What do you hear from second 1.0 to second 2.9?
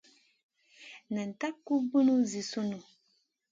Nan tab gu bùn zi sùn.